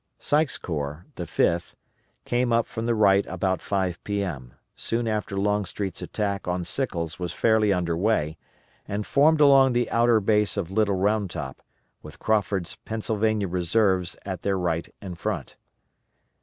[0.17, 1.75] Sykes' corps the Fifth
[2.25, 7.33] came up from the right about 5 P.M., soon after Longstreet's attack on Sickles was
[7.33, 8.35] fairly under way,
[8.87, 11.61] and formed along the outer base of Little Round Top,
[12.01, 15.55] with Crawford's Pennsylvania Reserves at their right and front.